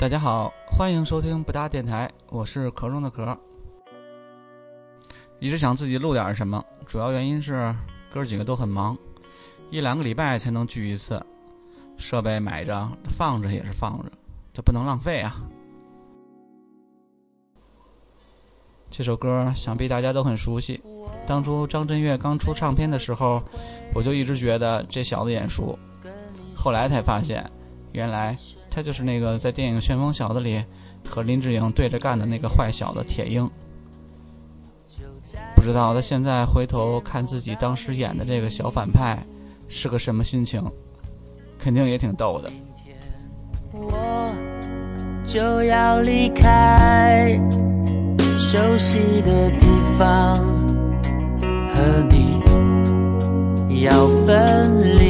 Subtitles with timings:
[0.00, 3.36] 大家好，欢迎收听不搭电台，我是壳中的壳。
[5.38, 7.76] 一直想自己录点什么，主要原因是
[8.10, 8.96] 哥几个都很忙，
[9.70, 11.22] 一两个礼拜才能聚一次，
[11.98, 14.10] 设备买着放着也是放着，
[14.54, 15.36] 这不能浪费啊。
[18.88, 20.80] 这首歌想必大家都很熟悉，
[21.26, 23.42] 当初张震岳刚出唱片的时候，
[23.94, 25.78] 我就一直觉得这小子眼熟，
[26.56, 27.44] 后来才发现，
[27.92, 28.34] 原来。
[28.70, 30.64] 他就是那个在电影《旋风小子》里
[31.08, 33.50] 和林志颖对着干的那个坏小子铁鹰。
[35.54, 39.18] 不知道他现在回头看自己当时演的这个小反派
[39.68, 40.62] 是个什么心情，
[41.58, 42.50] 肯定也挺逗的。
[43.72, 44.34] 我
[45.24, 47.38] 就要离开
[48.38, 49.66] 熟悉的地
[49.98, 50.38] 方，
[51.72, 55.09] 和你要分离。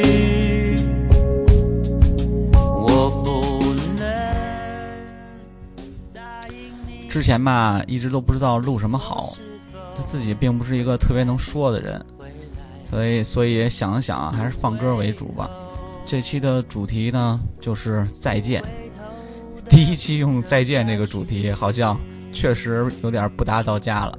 [7.11, 9.33] 之前吧，一直都不知道录什么好，
[9.97, 12.05] 他自己并不是一个特别能说的人，
[12.89, 15.49] 所以所以想了想，还是放歌为主吧。
[16.05, 18.63] 这期的主题呢，就是再见。
[19.67, 21.99] 第一期用再见这个主题，好像
[22.31, 24.17] 确实有点不搭到家了。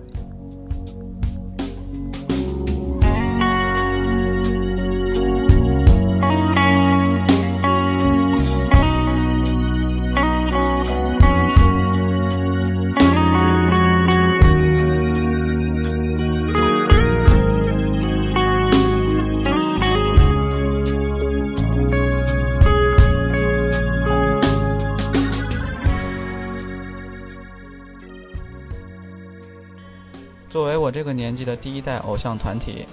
[30.53, 32.87] 作为我这个年纪的第一代偶像团体，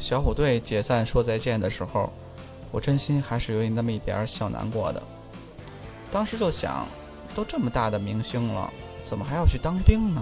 [0.00, 2.12] 小虎队解散说再见的时候，
[2.72, 5.00] 我真心还是有那么一点小难过的。
[6.10, 6.84] 当时就想，
[7.32, 8.68] 都这么大的明星了，
[9.04, 10.20] 怎么还要去当兵呢？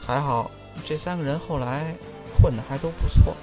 [0.00, 0.50] 还好，
[0.86, 1.94] 这三个人后来
[2.40, 3.36] 混的还都不错。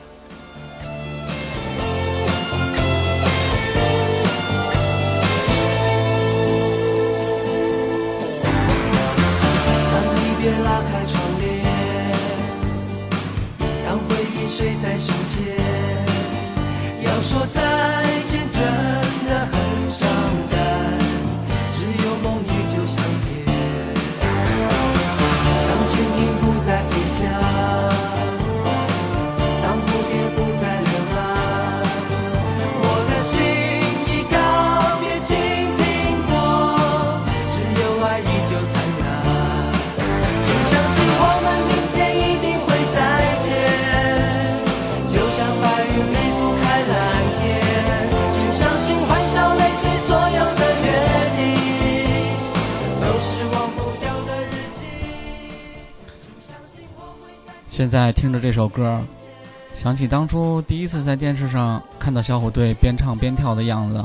[57.77, 58.99] 现在听着这首歌，
[59.71, 64.03] 想起当初第一次在电视上看到小虎队边唱边跳的样子，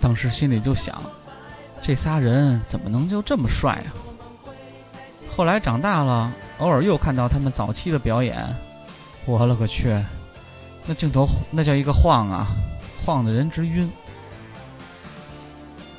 [0.00, 1.00] 当时心里就想：
[1.80, 3.94] 这仨人怎么能就这么帅啊？
[5.36, 8.52] 后来长大了，偶尔又看到他们早期的表演，
[9.24, 9.96] 我了个去，
[10.84, 12.48] 那镜头那叫一个晃啊，
[13.06, 13.88] 晃的人直晕。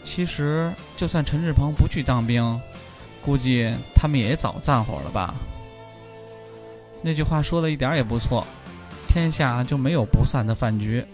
[0.03, 2.59] 其实，就算陈志朋不去当兵，
[3.21, 5.33] 估计他们也早散伙了吧。
[7.05, 8.47] 那句话说的一点也不错，
[9.09, 11.05] 天下就没有不散的饭局。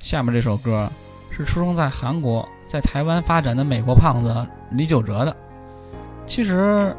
[0.00, 0.88] 下面这首歌
[1.32, 5.34] 是出生在韩国，在台湾发展的美国胖子李玖哲的。
[6.26, 6.94] 其实，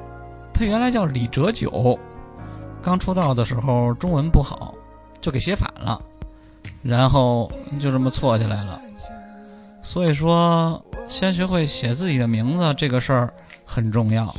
[0.54, 2.00] 他原来叫李哲九，
[2.82, 4.74] 刚出道的时候中文不好，
[5.20, 6.00] 就给写反了，
[6.84, 8.80] 然后就这么错下来了。
[9.82, 13.34] 所以说，先学会写自己的名字这个事儿
[13.66, 14.34] 很重要。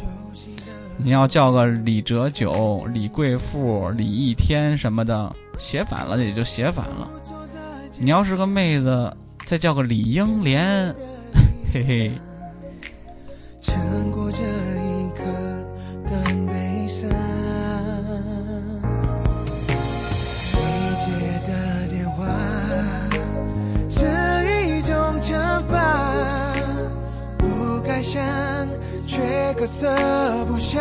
[0.97, 7.09] 你要叫个李哲九、李贵妇、李一天什么的，写反了也就写反了。
[7.99, 10.95] 你要是个妹子，再叫个李英莲，
[11.73, 12.13] 嘿嘿。
[29.67, 30.81] 却可舍不下。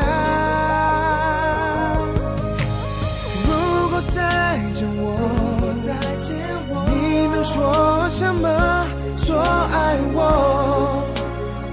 [3.48, 4.14] 如果再
[4.74, 4.78] 见
[5.08, 5.12] 我，
[6.90, 7.54] 你能说
[8.10, 8.48] 什么？
[9.18, 11.04] 说爱我，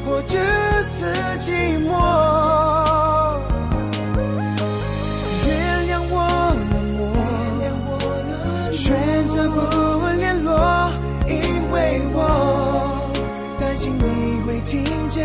[0.07, 0.37] 或只
[0.89, 1.05] 是
[1.41, 1.47] 寂
[1.87, 1.91] 寞。
[5.47, 5.51] 原
[5.89, 6.15] 谅我
[6.73, 7.93] 冷漠，
[8.73, 8.81] 选
[9.29, 9.57] 择不
[10.19, 10.51] 联络，
[11.29, 11.33] 因
[11.73, 11.77] 为
[12.15, 12.17] 我
[13.59, 14.01] 担心你
[14.47, 15.21] 会听见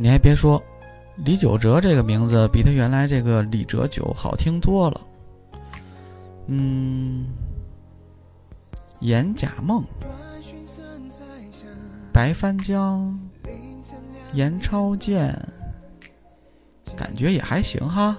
[0.00, 0.62] 你还别说，
[1.16, 5.00] 李玖哲这个名字比他原来这个李哲九好听多了。
[6.46, 7.26] 嗯，
[9.00, 9.84] 严甲梦、
[12.12, 13.18] 白帆江、
[14.32, 15.36] 严超健，
[16.96, 18.16] 感觉也还行哈。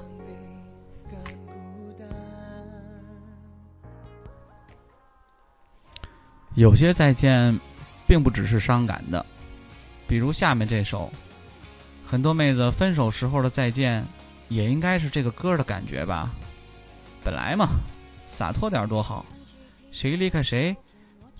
[6.55, 7.57] 有些再见，
[8.05, 9.25] 并不只是伤感的，
[10.07, 11.09] 比如下面这首，
[12.09, 14.03] 很多妹子分手时候的再见，
[14.47, 16.31] 也应该是这个歌的感觉吧。
[17.23, 17.67] 本来嘛，
[18.25, 19.23] 洒脱点多好，
[19.91, 20.75] 谁离开谁，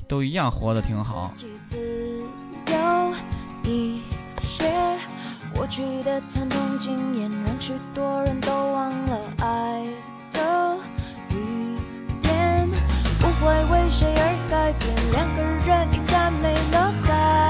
[0.07, 1.33] 都一样活得挺好。
[1.35, 1.47] 自
[2.67, 3.13] 由
[3.63, 3.99] 一
[4.41, 4.71] 些，
[5.55, 9.83] 过去的惨痛经验让许多人都忘了爱
[10.33, 10.77] 的
[11.31, 11.77] 语
[12.25, 12.69] 言，
[13.19, 17.48] 不会为谁而改变，两个人一旦没了感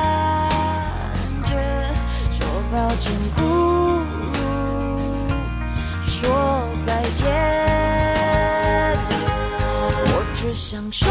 [3.00, 4.04] 抱歉不如
[6.06, 7.30] 说再见。
[10.04, 11.08] 我只想说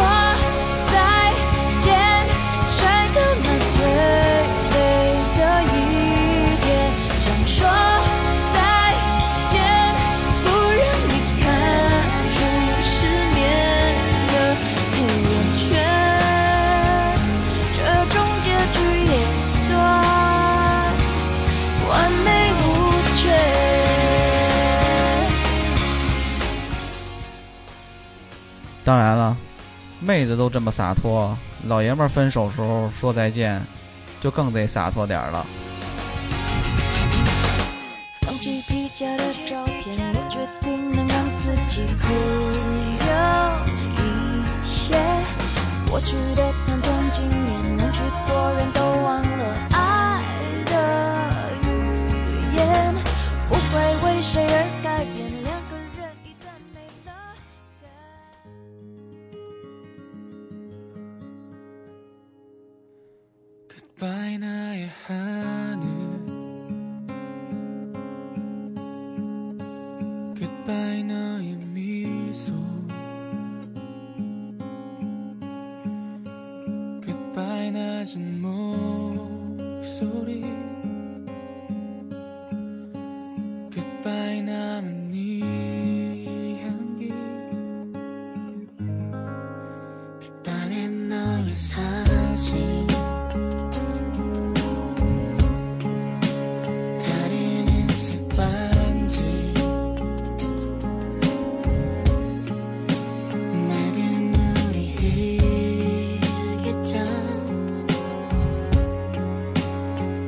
[28.88, 29.36] 当然了，
[30.00, 31.36] 妹子都这么洒脱，
[31.66, 33.62] 老爷们儿分手时候说再见，
[34.18, 35.44] 就更得洒脱点儿了。
[38.22, 42.14] 放弃皮夹的照片，我决定能让自己自
[43.04, 43.12] 由
[43.98, 44.02] 一
[44.64, 44.96] 些。
[45.90, 50.22] 过去的惨痛经验，让许多人都忘了爱
[50.64, 50.72] 的
[51.62, 52.94] 语言，
[53.50, 53.60] 不会
[54.06, 54.77] 为谁而
[91.48, 92.86] 너의 사진.
[97.00, 99.22] 다른 흰색 반지.
[103.68, 104.34] 낡은
[104.68, 104.78] 우리
[106.16, 107.06] 일기장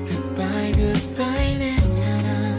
[0.07, 2.59] Goodbye goodbye 내 사랑.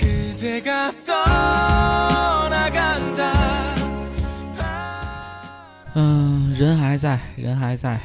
[0.00, 0.90] 그대가
[6.62, 7.98] 人还在，人还在。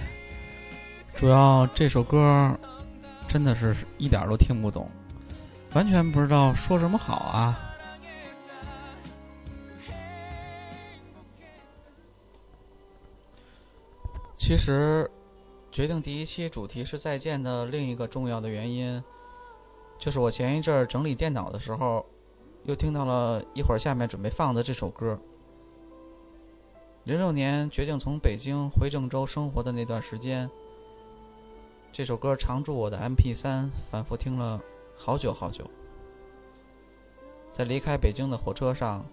[1.16, 2.60] 主要这首歌
[3.28, 4.90] 真的是一点都听不懂，
[5.74, 7.60] 完全不知道说什么好啊。
[14.36, 15.08] 其实，
[15.72, 19.04] 决定第一期主题是再见的另一个重要的原因，
[20.00, 22.04] 就是我前一阵儿整理电脑的时候，
[22.64, 25.20] 又听到了一会儿下面准备放的这首歌。
[27.08, 30.50] 零六年决定从北京回郑州生活的那段时间，
[31.94, 34.62] 这首歌常驻我的 MP 3，反复听了
[34.98, 35.64] 好久好久。
[37.54, 39.06] 在离开北京的火车上，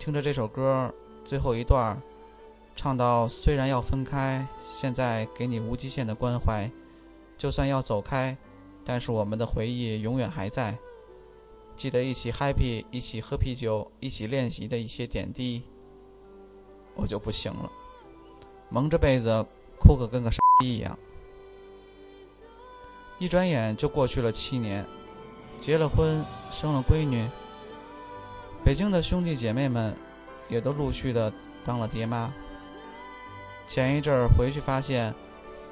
[0.00, 0.92] 听着这首歌
[1.24, 1.96] 最后一段，
[2.74, 6.68] 唱到“虽然要分开，现在给你无极限的关怀，
[7.38, 8.36] 就算要走开，
[8.84, 10.76] 但是我们的回忆永远还在。
[11.76, 15.62] 记得一起 happy、一起喝啤酒、一起练习的一些点滴，
[16.96, 17.70] 我就不行了，
[18.68, 19.46] 蒙着被子
[19.78, 20.98] 哭个跟个傻逼一样。
[23.18, 24.84] 一转眼就过去了七年，
[25.58, 27.28] 结了婚，生了闺女。
[28.64, 29.94] 北京的兄弟姐妹们
[30.48, 31.32] 也都陆续的
[31.64, 32.32] 当了爹妈。
[33.66, 35.14] 前一阵儿回去发现，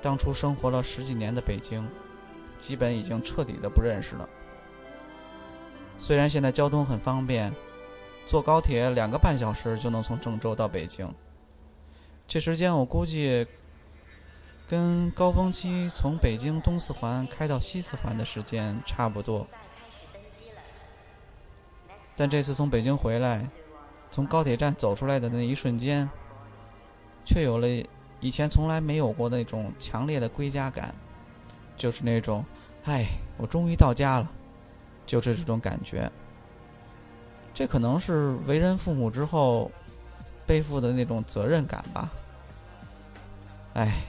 [0.01, 1.89] 当初生活了十几年的北京，
[2.59, 4.29] 基本已经彻底的不认识了。
[5.99, 7.53] 虽然现在交通很方便，
[8.27, 11.09] 坐高铁两个半小时就能从郑州到北京。
[12.27, 13.47] 这时间我估计，
[14.69, 19.47] 跟高峰期从北京东四环开到西四环的时间差不多。
[22.17, 23.47] 但这次从北京回来，
[24.11, 26.09] 从高铁站走出来的那一瞬间，
[27.25, 27.69] 却有了
[28.21, 30.95] 以前从来没有过那种强烈的归家感，
[31.77, 32.45] 就是那种，
[32.85, 34.31] 哎，我终于到家了。
[35.07, 36.11] 就是这种感觉，
[37.55, 39.71] 这可能是为人父母之后
[40.45, 42.11] 背负的那种责任感吧。
[43.75, 44.03] 哎，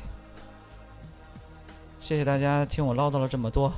[1.99, 3.71] 谢谢大家听我唠叨了这么多，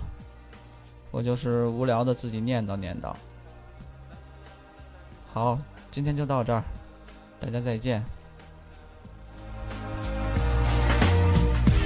[1.12, 3.14] 我就是无聊的自己念叨念叨。
[5.34, 5.60] 好，
[5.92, 6.64] 今天就到这儿，
[7.40, 8.04] 大家再见。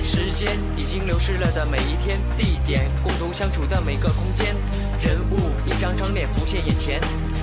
[0.03, 4.55] 时间已经流逝了的每一天，地点共同相处的每个空间，
[5.01, 5.35] 人物
[5.65, 7.01] 一张张脸浮现眼前。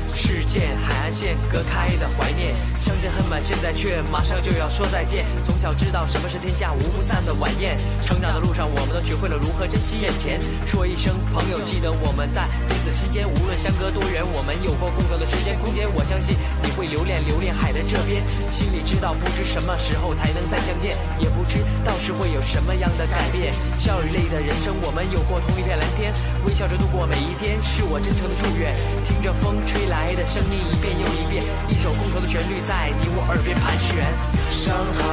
[0.09, 5.25] 事件海岸线隔开的怀念，相见恨晚，现在却马上就要说再见。
[5.43, 10.41] 从小知道什么是天下无不散的晚宴，成长的路上我们都学会了如何珍惜眼前。
[10.67, 15.87] 说一声朋友，记得我们在彼此心间，无论相隔多远，我们有过共同的时间空间。
[15.95, 23.53] 我相信你会留恋留恋海的这边，心里知道不知什么时候才能再相见，也不知到时会有什么样的改变。
[23.79, 26.13] 笑与泪的人生，我们有过同一片蓝天，
[26.49, 28.75] 微笑着度过每一天，是我真诚的祝愿。
[29.05, 30.09] 听着风吹来。
[30.17, 34.01] 的声音一遍又一遍，一首共同的旋律在你我耳边盘旋。
[34.49, 35.05] 上海，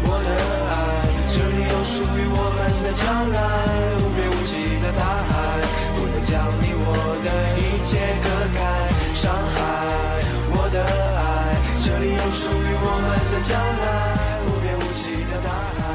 [0.00, 0.32] 我的
[0.72, 3.36] 爱，这里有属于我们的将来。
[4.00, 5.60] 无边无际的大海，
[5.94, 6.88] 不能将你我
[7.20, 7.28] 的
[7.60, 8.64] 一切隔开。
[9.14, 9.60] 上海，
[10.56, 11.52] 我的爱，
[11.84, 14.40] 这里有属于我们的将来。
[14.48, 15.85] 无边无际的大海。